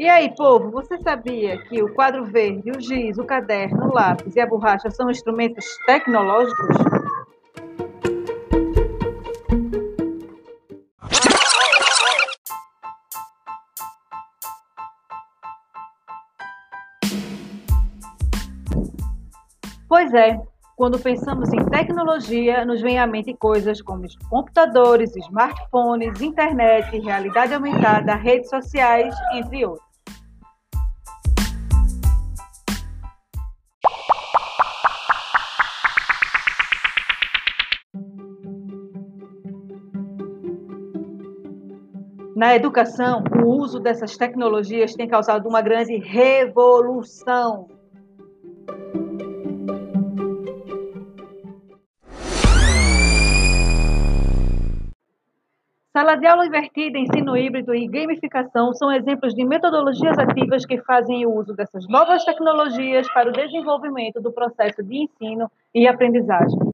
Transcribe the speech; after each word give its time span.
E 0.00 0.08
aí, 0.08 0.32
povo, 0.36 0.70
você 0.70 0.96
sabia 0.98 1.58
que 1.64 1.82
o 1.82 1.92
quadro 1.92 2.24
verde, 2.24 2.70
o 2.70 2.80
giz, 2.80 3.18
o 3.18 3.24
caderno, 3.24 3.88
o 3.88 3.92
lápis 3.92 4.36
e 4.36 4.40
a 4.40 4.46
borracha 4.46 4.88
são 4.92 5.10
instrumentos 5.10 5.64
tecnológicos? 5.86 6.76
Pois 19.88 20.14
é, 20.14 20.40
quando 20.76 21.00
pensamos 21.00 21.52
em 21.52 21.64
tecnologia, 21.70 22.64
nos 22.64 22.80
vem 22.80 23.00
à 23.00 23.06
mente 23.08 23.34
coisas 23.34 23.82
como 23.82 24.06
computadores, 24.30 25.16
smartphones, 25.16 26.20
internet, 26.20 26.96
realidade 27.00 27.52
aumentada, 27.52 28.14
redes 28.14 28.48
sociais, 28.48 29.12
entre 29.34 29.66
outros. 29.66 29.87
Na 42.38 42.54
educação, 42.54 43.24
o 43.44 43.48
uso 43.48 43.80
dessas 43.80 44.16
tecnologias 44.16 44.94
tem 44.94 45.08
causado 45.08 45.48
uma 45.48 45.60
grande 45.60 45.96
revolução. 45.96 47.66
Sala 55.92 56.14
de 56.14 56.28
aula 56.28 56.46
invertida, 56.46 56.96
ensino 56.96 57.36
híbrido 57.36 57.74
e 57.74 57.88
gamificação 57.88 58.72
são 58.72 58.92
exemplos 58.92 59.34
de 59.34 59.44
metodologias 59.44 60.16
ativas 60.16 60.64
que 60.64 60.80
fazem 60.82 61.26
o 61.26 61.34
uso 61.40 61.52
dessas 61.54 61.88
novas 61.88 62.24
tecnologias 62.24 63.12
para 63.12 63.30
o 63.30 63.32
desenvolvimento 63.32 64.20
do 64.20 64.30
processo 64.30 64.80
de 64.84 64.96
ensino 64.96 65.50
e 65.74 65.88
aprendizagem. 65.88 66.67